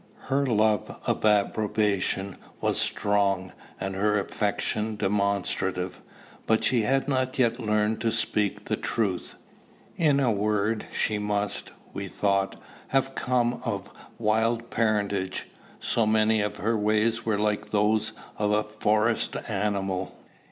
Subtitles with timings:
[0.29, 6.01] Her love of approbation was strong, and her affection demonstrative;
[6.47, 9.35] but she had not yet learned to speak the truth.
[9.97, 12.55] In a word, she must, we thought,
[12.87, 15.45] have come of wild parentage,
[15.79, 20.17] so many of her ways were like those of a forest animal.